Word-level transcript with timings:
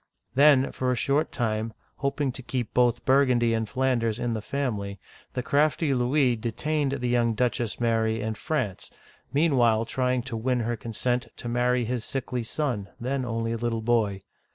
Then, 0.33 0.71
for 0.71 0.91
a 0.91 0.95
short 0.95 1.31
time, 1.31 1.73
hoping 1.97 2.31
to 2.31 2.41
keep 2.41 2.73
both 2.73 3.05
Burgundy 3.05 3.53
and 3.53 3.69
Flanders 3.69 4.17
in 4.17 4.33
the 4.33 4.41
family, 4.41 4.99
the 5.33 5.43
crafty 5.43 5.93
Louis 5.93 6.35
de 6.35 6.51
tained 6.51 6.99
the 7.01 7.07
young 7.07 7.35
Duchess 7.35 7.79
Mary 7.79 8.19
in 8.19 8.33
France, 8.33 8.89
meanwhile 9.31 9.85
trying^ 9.85 10.25
to 10.25 10.35
win 10.35 10.61
her 10.61 10.75
consent 10.75 11.27
to 11.37 11.47
marry 11.47 11.85
his 11.85 12.03
sickly 12.03 12.41
son, 12.41 12.89
then 12.99 13.23
only 13.23 13.51
a 13.51 13.57
little 13.57 13.83
boy. 13.83 14.21